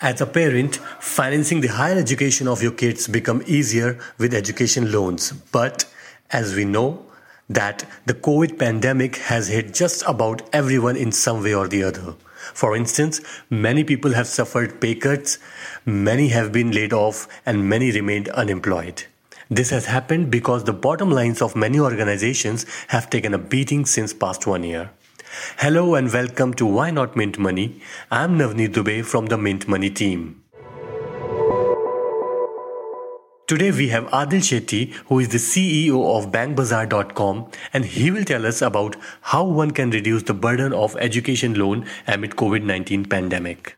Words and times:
As 0.00 0.20
a 0.20 0.26
parent, 0.26 0.76
financing 1.00 1.60
the 1.60 1.74
higher 1.74 1.98
education 1.98 2.46
of 2.46 2.62
your 2.62 2.70
kids 2.70 3.08
become 3.08 3.42
easier 3.46 3.98
with 4.16 4.32
education 4.32 4.92
loans. 4.92 5.32
But 5.32 5.86
as 6.30 6.54
we 6.54 6.64
know, 6.64 7.04
that 7.50 7.84
the 8.06 8.14
COVID 8.14 8.60
pandemic 8.60 9.16
has 9.16 9.48
hit 9.48 9.74
just 9.74 10.04
about 10.06 10.48
everyone 10.52 10.96
in 10.96 11.10
some 11.10 11.42
way 11.42 11.52
or 11.52 11.66
the 11.66 11.82
other. 11.82 12.14
For 12.54 12.76
instance, 12.76 13.20
many 13.50 13.82
people 13.82 14.12
have 14.12 14.28
suffered 14.28 14.80
pay 14.80 14.94
cuts, 14.94 15.38
many 15.84 16.28
have 16.28 16.52
been 16.52 16.70
laid 16.70 16.92
off, 16.92 17.26
and 17.44 17.68
many 17.68 17.90
remained 17.90 18.28
unemployed. 18.28 19.02
This 19.50 19.70
has 19.70 19.86
happened 19.86 20.30
because 20.30 20.62
the 20.62 20.72
bottom 20.72 21.10
lines 21.10 21.42
of 21.42 21.56
many 21.56 21.80
organizations 21.80 22.66
have 22.88 23.10
taken 23.10 23.34
a 23.34 23.38
beating 23.38 23.84
since 23.84 24.14
past 24.14 24.46
one 24.46 24.62
year. 24.62 24.90
Hello 25.58 25.94
and 25.94 26.10
welcome 26.10 26.54
to 26.54 26.64
Why 26.64 26.90
Not 26.90 27.14
Mint 27.14 27.38
Money. 27.38 27.82
I'm 28.10 28.38
Navneet 28.38 28.68
Dubey 28.72 29.04
from 29.04 29.26
the 29.26 29.36
Mint 29.36 29.68
Money 29.68 29.90
team. 29.90 30.42
Today 33.46 33.70
we 33.70 33.88
have 33.88 34.04
Adil 34.04 34.40
Shetty, 34.40 34.92
who 35.08 35.18
is 35.18 35.28
the 35.28 35.38
CEO 35.38 36.16
of 36.16 36.32
BankBazaar.com, 36.32 37.50
and 37.74 37.84
he 37.84 38.10
will 38.10 38.24
tell 38.24 38.46
us 38.46 38.62
about 38.62 38.96
how 39.20 39.44
one 39.44 39.70
can 39.70 39.90
reduce 39.90 40.22
the 40.22 40.34
burden 40.34 40.72
of 40.72 40.96
education 40.96 41.54
loan 41.54 41.86
amid 42.06 42.30
COVID-19 42.30 43.10
pandemic. 43.10 43.76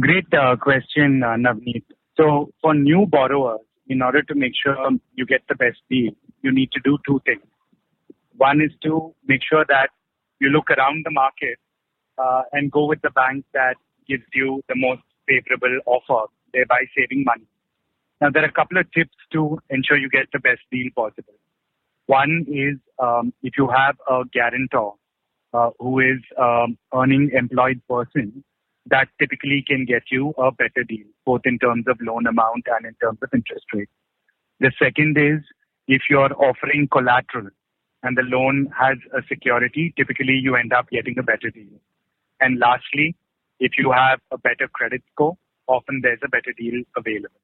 Great 0.00 0.32
uh, 0.34 0.56
question, 0.56 1.22
uh, 1.22 1.36
Navneet. 1.36 1.84
So 2.16 2.50
for 2.60 2.74
new 2.74 3.06
borrowers, 3.06 3.60
in 3.86 4.02
order 4.02 4.22
to 4.22 4.34
make 4.34 4.52
sure 4.60 4.76
you 5.14 5.26
get 5.26 5.42
the 5.48 5.54
best 5.54 5.78
deal, 5.88 6.12
you 6.42 6.52
need 6.52 6.72
to 6.72 6.80
do 6.84 6.98
two 7.06 7.20
things. 7.24 7.42
One 8.36 8.60
is 8.60 8.72
to 8.82 9.14
make 9.28 9.42
sure 9.48 9.64
that 9.68 9.90
you 10.42 10.50
look 10.50 10.70
around 10.70 11.04
the 11.06 11.10
market 11.10 11.58
uh, 12.18 12.42
and 12.52 12.70
go 12.70 12.86
with 12.86 13.00
the 13.02 13.10
bank 13.10 13.44
that 13.54 13.76
gives 14.08 14.24
you 14.34 14.62
the 14.68 14.74
most 14.76 15.02
favorable 15.28 15.78
offer, 15.86 16.28
thereby 16.52 16.80
saving 16.96 17.24
money. 17.24 17.46
Now, 18.20 18.30
there 18.30 18.42
are 18.42 18.48
a 18.48 18.52
couple 18.52 18.78
of 18.78 18.90
tips 18.92 19.16
to 19.32 19.58
ensure 19.70 19.96
you 19.96 20.08
get 20.08 20.26
the 20.32 20.38
best 20.38 20.60
deal 20.70 20.90
possible. 20.94 21.34
One 22.06 22.44
is 22.48 22.76
um, 22.98 23.32
if 23.42 23.54
you 23.56 23.68
have 23.68 23.96
a 24.08 24.22
guarantor 24.32 24.94
uh, 25.54 25.70
who 25.78 26.00
is 26.00 26.20
um, 26.38 26.76
earning 26.94 27.30
employed 27.32 27.80
person, 27.88 28.44
that 28.86 29.08
typically 29.20 29.64
can 29.66 29.84
get 29.84 30.02
you 30.10 30.34
a 30.38 30.50
better 30.50 30.82
deal, 30.86 31.06
both 31.24 31.42
in 31.44 31.58
terms 31.58 31.84
of 31.86 31.98
loan 32.00 32.26
amount 32.26 32.64
and 32.66 32.86
in 32.86 32.94
terms 32.94 33.18
of 33.22 33.28
interest 33.32 33.66
rate. 33.72 33.88
The 34.60 34.72
second 34.80 35.16
is 35.16 35.40
if 35.86 36.02
you're 36.10 36.32
offering 36.34 36.88
collateral 36.90 37.50
and 38.02 38.16
the 38.16 38.22
loan 38.22 38.72
has 38.78 38.98
a 39.12 39.22
security, 39.28 39.92
typically 39.96 40.34
you 40.34 40.56
end 40.56 40.72
up 40.72 40.90
getting 40.90 41.18
a 41.18 41.22
better 41.22 41.50
deal. 41.50 41.80
And 42.40 42.58
lastly, 42.58 43.14
if 43.60 43.72
you 43.78 43.92
have 43.92 44.20
a 44.30 44.38
better 44.38 44.68
credit 44.68 45.02
score, 45.12 45.36
often 45.68 46.00
there's 46.02 46.18
a 46.24 46.28
better 46.28 46.52
deal 46.56 46.82
available. 46.96 47.40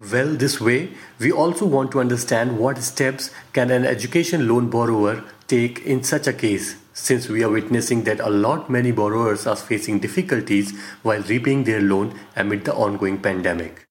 Well, 0.00 0.34
this 0.34 0.60
way, 0.60 0.90
we 1.20 1.30
also 1.30 1.64
want 1.64 1.92
to 1.92 2.00
understand 2.00 2.58
what 2.58 2.78
steps 2.78 3.30
can 3.52 3.70
an 3.70 3.84
education 3.86 4.48
loan 4.48 4.68
borrower 4.68 5.22
take 5.46 5.80
in 5.86 6.02
such 6.02 6.26
a 6.26 6.32
case, 6.32 6.76
since 6.92 7.28
we 7.28 7.44
are 7.44 7.50
witnessing 7.50 8.02
that 8.04 8.18
a 8.18 8.28
lot 8.28 8.68
many 8.68 8.90
borrowers 8.90 9.46
are 9.46 9.56
facing 9.56 10.00
difficulties 10.00 10.76
while 11.02 11.22
repaying 11.22 11.64
their 11.64 11.80
loan 11.80 12.18
amid 12.34 12.64
the 12.64 12.74
ongoing 12.74 13.20
pandemic. 13.20 13.86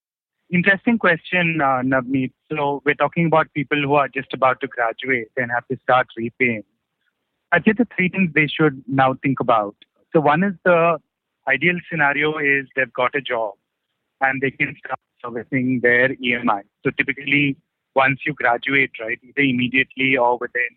Interesting 0.54 1.00
question, 1.00 1.60
uh, 1.62 1.82
Navneet. 1.82 2.32
So 2.52 2.84
we're 2.86 2.94
talking 2.94 3.26
about 3.26 3.52
people 3.56 3.82
who 3.82 3.96
are 3.96 4.08
just 4.08 4.32
about 4.36 4.62
to 4.62 4.68
graduate 4.68 5.30
and 5.36 5.50
have 5.50 5.68
to 5.70 5.78
start 5.82 6.06
repaying. 6.16 6.64
I 7.52 7.60
think 7.60 7.78
the 7.80 7.88
three 7.96 8.08
things 8.08 8.32
they 8.36 8.46
should 8.46 8.84
now 8.88 9.16
think 9.24 9.40
about. 9.40 9.76
So 10.14 10.20
one 10.20 10.44
is 10.44 10.54
the 10.64 11.00
ideal 11.48 11.78
scenario 11.90 12.38
is 12.38 12.68
they've 12.76 12.94
got 12.94 13.16
a 13.16 13.22
job 13.22 13.54
and 14.22 14.42
they 14.42 14.52
can 14.52 14.76
start 14.86 15.00
servicing 15.26 15.80
their 15.82 16.10
EMI. 16.10 16.62
So 16.86 16.92
typically, 16.92 17.58
once 17.96 18.20
you 18.24 18.34
graduate, 18.36 18.92
right, 19.00 19.18
either 19.24 19.42
immediately 19.42 20.18
or 20.18 20.38
within 20.38 20.70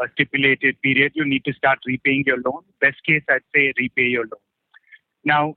a 0.00 0.06
stipulated 0.14 0.82
period, 0.82 1.12
you 1.14 1.24
need 1.24 1.44
to 1.44 1.52
start 1.52 1.78
repaying 1.86 2.24
your 2.26 2.38
loan. 2.44 2.62
Best 2.80 2.96
case, 3.06 3.22
I'd 3.30 3.42
say 3.54 3.72
repay 3.78 4.02
your 4.02 4.22
loan. 4.22 4.42
Now, 5.24 5.54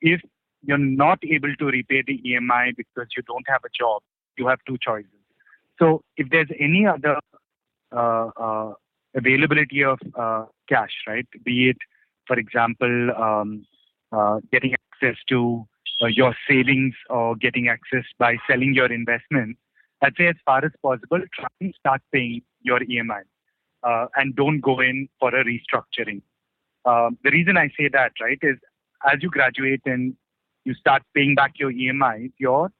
if 0.00 0.20
you're 0.68 0.76
not 0.78 1.18
able 1.24 1.54
to 1.56 1.64
repay 1.64 2.02
the 2.06 2.20
EMI 2.26 2.76
because 2.76 3.08
you 3.16 3.22
don't 3.22 3.48
have 3.48 3.62
a 3.64 3.70
job, 3.76 4.02
you 4.36 4.46
have 4.46 4.58
two 4.66 4.76
choices. 4.78 5.10
So 5.78 6.02
if 6.18 6.28
there's 6.28 6.50
any 6.60 6.86
other 6.86 7.16
uh, 7.90 8.30
uh, 8.36 8.74
availability 9.14 9.82
of 9.82 9.98
uh, 10.14 10.44
cash, 10.68 10.92
right, 11.06 11.26
be 11.42 11.70
it, 11.70 11.78
for 12.26 12.38
example, 12.38 13.10
um, 13.16 13.66
uh, 14.12 14.40
getting 14.52 14.74
access 14.92 15.16
to 15.30 15.66
uh, 16.02 16.06
your 16.06 16.36
savings 16.46 16.94
or 17.08 17.34
getting 17.36 17.68
access 17.68 18.04
by 18.18 18.36
selling 18.46 18.74
your 18.74 18.92
investments, 18.92 19.58
I'd 20.02 20.16
say 20.18 20.26
as 20.26 20.36
far 20.44 20.62
as 20.62 20.72
possible, 20.82 21.22
try 21.34 21.48
and 21.62 21.74
start 21.80 22.02
paying 22.12 22.42
your 22.60 22.80
EMI 22.80 23.22
uh, 23.84 24.06
and 24.16 24.36
don't 24.36 24.60
go 24.60 24.80
in 24.80 25.08
for 25.18 25.34
a 25.34 25.42
restructuring. 25.44 26.20
Um, 26.84 27.16
the 27.24 27.30
reason 27.30 27.56
I 27.56 27.68
say 27.78 27.88
that, 27.92 28.12
right, 28.20 28.38
is 28.42 28.56
as 29.10 29.22
you 29.22 29.30
graduate 29.30 29.80
and 29.86 30.14
you 30.68 30.74
start 30.74 31.02
paying 31.14 31.34
back 31.34 31.52
your 31.58 31.72
EMI, 31.72 32.30
your 32.38 32.70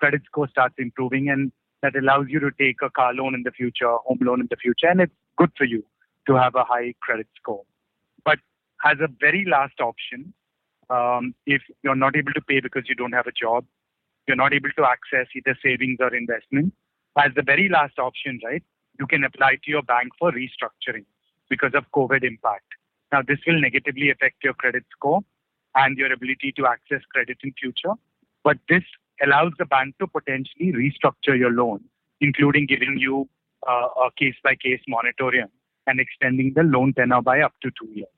credit 0.00 0.22
score 0.24 0.48
starts 0.48 0.74
improving, 0.78 1.28
and 1.28 1.52
that 1.82 1.94
allows 1.94 2.26
you 2.28 2.40
to 2.40 2.50
take 2.58 2.76
a 2.82 2.88
car 2.88 3.12
loan 3.12 3.34
in 3.34 3.42
the 3.42 3.50
future, 3.50 3.96
home 4.06 4.18
loan 4.22 4.40
in 4.40 4.48
the 4.50 4.56
future, 4.56 4.88
and 4.88 5.02
it's 5.02 5.12
good 5.36 5.50
for 5.58 5.64
you 5.64 5.84
to 6.26 6.34
have 6.34 6.54
a 6.54 6.64
high 6.64 6.94
credit 7.02 7.26
score. 7.36 7.64
But 8.24 8.38
as 8.84 8.96
a 9.00 9.08
very 9.20 9.44
last 9.44 9.78
option, 9.80 10.32
um, 10.88 11.34
if 11.46 11.60
you're 11.82 11.94
not 11.94 12.16
able 12.16 12.32
to 12.32 12.40
pay 12.40 12.60
because 12.60 12.84
you 12.88 12.94
don't 12.94 13.12
have 13.12 13.26
a 13.26 13.32
job, 13.32 13.66
you're 14.26 14.36
not 14.36 14.54
able 14.54 14.70
to 14.78 14.84
access 14.84 15.26
either 15.36 15.56
savings 15.62 15.98
or 16.00 16.14
investment, 16.14 16.72
as 17.18 17.30
the 17.36 17.42
very 17.42 17.68
last 17.68 17.98
option, 17.98 18.40
right, 18.42 18.62
you 18.98 19.06
can 19.06 19.22
apply 19.22 19.56
to 19.64 19.70
your 19.70 19.82
bank 19.82 20.12
for 20.18 20.32
restructuring 20.32 21.04
because 21.50 21.72
of 21.74 21.84
COVID 21.94 22.24
impact. 22.24 22.66
Now, 23.12 23.20
this 23.20 23.38
will 23.46 23.60
negatively 23.60 24.10
affect 24.10 24.42
your 24.42 24.54
credit 24.54 24.84
score 24.96 25.20
and 25.74 25.96
your 25.98 26.12
ability 26.12 26.52
to 26.56 26.66
access 26.66 27.02
credit 27.12 27.38
in 27.42 27.52
future, 27.60 27.94
but 28.42 28.58
this 28.68 28.82
allows 29.22 29.52
the 29.58 29.64
bank 29.64 29.94
to 29.98 30.06
potentially 30.06 30.72
restructure 30.72 31.38
your 31.38 31.50
loan, 31.50 31.80
including 32.20 32.66
giving 32.66 32.96
you 32.98 33.28
uh, 33.68 33.88
a 34.06 34.10
case-by-case 34.18 34.80
moratorium 34.88 35.48
and 35.86 36.00
extending 36.00 36.52
the 36.54 36.62
loan 36.62 36.92
tenor 36.94 37.22
by 37.22 37.40
up 37.40 37.52
to 37.62 37.70
two 37.80 37.90
years. 37.92 38.08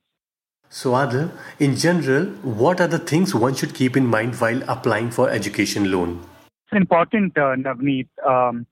So, 0.69 0.91
Adil, 0.91 1.31
in 1.59 1.75
general, 1.77 2.25
what 2.43 2.81
are 2.81 2.87
the 2.87 2.99
things 2.99 3.33
one 3.33 3.55
should 3.55 3.73
keep 3.73 3.95
in 3.95 4.05
mind 4.05 4.35
while 4.35 4.61
applying 4.67 5.11
for 5.11 5.29
education 5.29 5.91
loan? 5.91 6.21
It's 6.65 6.77
important, 6.77 7.37
uh, 7.37 7.55
Navneet. 7.55 8.07
Um, 8.25 8.65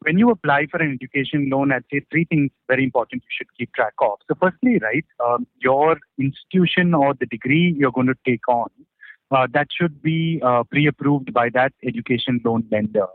when 0.00 0.18
you 0.18 0.30
apply 0.30 0.66
for 0.70 0.80
an 0.80 0.92
education 0.92 1.48
loan, 1.50 1.72
I'd 1.72 1.84
say 1.92 2.02
three 2.10 2.24
things 2.24 2.50
very 2.68 2.84
important 2.84 3.22
you 3.22 3.36
should 3.36 3.48
keep 3.56 3.72
track 3.74 3.94
of. 4.00 4.18
So, 4.28 4.36
firstly, 4.40 4.78
right, 4.78 5.04
um, 5.24 5.46
your 5.60 5.98
institution 6.18 6.94
or 6.94 7.14
the 7.14 7.26
degree 7.26 7.74
you're 7.76 7.92
going 7.92 8.06
to 8.06 8.16
take 8.26 8.46
on, 8.48 8.68
uh, 9.30 9.46
that 9.52 9.68
should 9.76 10.00
be 10.02 10.40
uh, 10.44 10.64
pre-approved 10.64 11.32
by 11.32 11.48
that 11.50 11.72
education 11.84 12.40
loan 12.44 12.64
lender. 12.70 13.06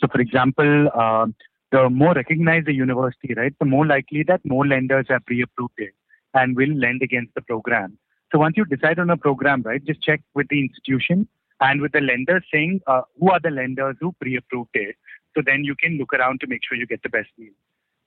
So, 0.00 0.08
for 0.10 0.20
example, 0.20 0.88
uh, 0.94 1.26
the 1.72 1.88
more 1.90 2.14
recognized 2.14 2.66
the 2.66 2.74
university, 2.74 3.34
right, 3.36 3.54
the 3.60 3.66
more 3.66 3.86
likely 3.86 4.24
that 4.24 4.40
more 4.44 4.66
lenders 4.66 5.06
have 5.08 5.24
pre-approved 5.26 5.78
it 5.78 5.94
and 6.34 6.56
will 6.56 6.74
lend 6.74 7.02
against 7.02 7.34
the 7.34 7.42
program. 7.42 7.98
So 8.32 8.38
once 8.38 8.56
you 8.56 8.64
decide 8.64 8.98
on 8.98 9.10
a 9.10 9.16
program, 9.16 9.62
right, 9.62 9.84
just 9.84 10.02
check 10.02 10.22
with 10.34 10.46
the 10.48 10.60
institution 10.60 11.28
and 11.60 11.80
with 11.80 11.92
the 11.92 12.00
lender 12.00 12.40
saying 12.52 12.80
uh, 12.86 13.02
who 13.18 13.30
are 13.30 13.40
the 13.40 13.50
lenders 13.50 13.96
who 14.00 14.12
pre-approved 14.20 14.70
it. 14.74 14.96
So 15.36 15.42
then 15.44 15.64
you 15.64 15.74
can 15.74 15.98
look 15.98 16.12
around 16.12 16.40
to 16.40 16.46
make 16.46 16.60
sure 16.66 16.76
you 16.76 16.86
get 16.86 17.02
the 17.02 17.08
best 17.08 17.28
deal. 17.38 17.52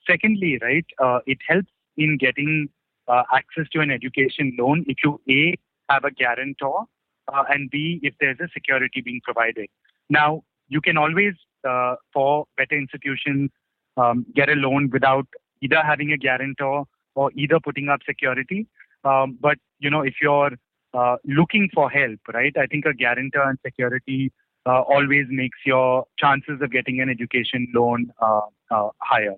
Secondly, 0.08 0.60
right, 0.62 0.86
uh, 1.00 1.20
it 1.26 1.38
helps 1.48 1.70
in 1.96 2.18
getting 2.18 2.70
uh, 3.08 3.24
access 3.34 3.68
to 3.72 3.80
an 3.80 3.92
education 3.92 4.56
loan 4.60 4.84
if 4.88 4.98
you 5.04 5.22
a 5.30 5.58
have 5.90 6.04
a 6.04 6.12
guarantor 6.12 6.86
uh, 7.34 7.44
and 7.50 7.70
b 7.70 8.00
if 8.02 8.14
there's 8.20 8.40
a 8.40 8.48
security 8.54 9.02
being 9.02 9.22
provided. 9.24 9.68
Now 10.10 10.44
you 10.70 10.82
can 10.82 10.98
always 10.98 11.34
uh, 11.68 11.96
for 12.14 12.46
better 12.58 12.78
institutions 12.78 13.52
um, 13.98 14.26
get 14.36 14.50
a 14.50 14.54
loan 14.54 14.90
without 14.92 15.28
either 15.62 15.82
having 15.82 16.12
a 16.12 16.18
guarantor 16.18 16.86
or 17.16 17.32
either 17.36 17.60
putting 17.60 17.90
up 17.90 18.02
security. 18.06 18.68
Um, 19.04 19.38
but 19.40 19.58
you 19.80 19.90
know, 19.90 20.02
if 20.02 20.16
you're 20.22 20.52
uh, 20.94 21.18
looking 21.26 21.70
for 21.74 21.90
help, 21.90 22.20
right? 22.34 22.56
I 22.58 22.66
think 22.68 22.86
a 22.86 22.94
guarantor 22.94 23.44
and 23.44 23.58
security 23.66 24.32
uh, 24.66 24.82
always 24.82 25.26
makes 25.30 25.58
your 25.66 26.06
chances 26.18 26.62
of 26.62 26.72
getting 26.72 27.02
an 27.02 27.10
education 27.10 27.68
loan 27.74 28.12
uh, 28.22 28.42
uh 28.72 28.90
higher. 29.00 29.36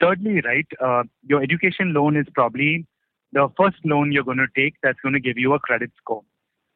Thirdly, 0.00 0.40
right, 0.42 0.66
uh, 0.80 1.04
your 1.26 1.42
education 1.42 1.92
loan 1.92 2.16
is 2.16 2.26
probably 2.34 2.86
the 3.32 3.48
first 3.56 3.76
loan 3.84 4.12
you're 4.12 4.24
going 4.24 4.38
to 4.38 4.48
take 4.56 4.74
that's 4.82 5.00
going 5.00 5.14
to 5.14 5.20
give 5.20 5.38
you 5.38 5.54
a 5.54 5.58
credit 5.58 5.90
score. 5.98 6.22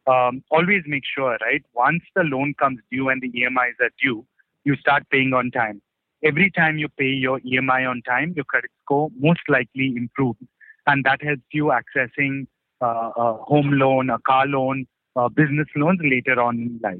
Um, 0.06 0.42
always 0.50 0.82
make 0.86 1.04
sure, 1.14 1.36
right, 1.42 1.62
once 1.74 2.02
the 2.16 2.22
loan 2.22 2.54
comes 2.58 2.80
due 2.90 3.08
and 3.10 3.20
the 3.20 3.30
EMIs 3.30 3.78
are 3.80 3.90
due, 4.02 4.26
you 4.64 4.76
start 4.76 5.04
paying 5.10 5.32
on 5.32 5.50
time. 5.50 5.80
Every 6.24 6.50
time 6.50 6.78
you 6.78 6.88
pay 6.88 7.08
your 7.08 7.40
EMI 7.40 7.88
on 7.88 8.02
time, 8.02 8.32
your 8.34 8.44
credit 8.44 8.70
score 8.82 9.10
most 9.18 9.40
likely 9.48 9.94
improves. 9.96 10.40
And 10.86 11.04
that 11.04 11.22
helps 11.22 11.42
you 11.52 11.72
accessing 11.80 12.46
uh, 12.82 13.10
a 13.16 13.34
home 13.34 13.72
loan, 13.72 14.10
a 14.10 14.18
car 14.18 14.46
loan, 14.46 14.86
uh, 15.16 15.28
business 15.28 15.68
loans 15.76 16.00
later 16.02 16.40
on 16.40 16.56
in 16.56 16.80
life. 16.82 16.98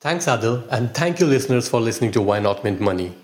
Thanks, 0.00 0.24
Adil. 0.24 0.66
And 0.70 0.94
thank 0.94 1.20
you, 1.20 1.26
listeners, 1.26 1.68
for 1.68 1.78
listening 1.78 2.10
to 2.12 2.22
Why 2.22 2.38
Not 2.38 2.64
Mint 2.64 2.80
Money. 2.80 3.14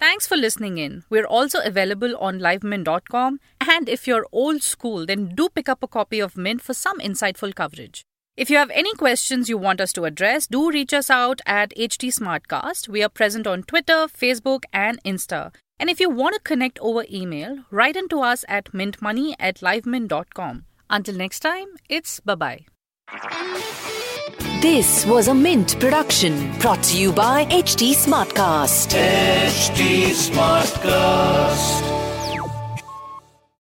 Thanks 0.00 0.26
for 0.26 0.36
listening 0.36 0.78
in. 0.78 1.04
We're 1.10 1.26
also 1.26 1.60
available 1.62 2.16
on 2.18 2.38
livemint.com. 2.38 3.40
And 3.60 3.88
if 3.88 4.06
you're 4.06 4.26
old 4.32 4.62
school, 4.62 5.04
then 5.04 5.34
do 5.34 5.50
pick 5.50 5.68
up 5.68 5.82
a 5.82 5.88
copy 5.88 6.20
of 6.20 6.38
Mint 6.38 6.62
for 6.62 6.72
some 6.72 6.98
insightful 6.98 7.54
coverage. 7.54 8.02
If 8.34 8.48
you 8.48 8.56
have 8.56 8.70
any 8.70 8.94
questions 8.94 9.50
you 9.50 9.58
want 9.58 9.82
us 9.82 9.92
to 9.92 10.04
address, 10.04 10.46
do 10.46 10.70
reach 10.70 10.94
us 10.94 11.10
out 11.10 11.42
at 11.44 11.74
HT 11.76 12.18
Smartcast. 12.18 12.88
We 12.88 13.02
are 13.02 13.10
present 13.10 13.46
on 13.46 13.62
Twitter, 13.64 14.06
Facebook, 14.06 14.62
and 14.72 15.02
Insta. 15.04 15.52
And 15.78 15.90
if 15.90 16.00
you 16.00 16.10
want 16.10 16.34
to 16.34 16.40
connect 16.40 16.78
over 16.80 17.04
email, 17.10 17.64
write 17.70 17.96
into 17.96 18.20
us 18.20 18.44
at 18.48 18.72
mintmoney 18.72 19.34
at 19.38 19.56
livemint.com. 19.60 20.64
Until 20.90 21.16
next 21.16 21.40
time, 21.40 21.68
it's 21.88 22.20
bye 22.20 22.34
bye. 22.34 22.66
This 24.60 25.04
was 25.06 25.26
a 25.26 25.34
Mint 25.34 25.80
production 25.80 26.56
brought 26.60 26.82
to 26.84 26.96
you 26.96 27.12
by 27.12 27.46
HT 27.46 27.94
Smartcast. 27.94 28.94
HT 28.94 30.10
Smartcast. 30.30 32.01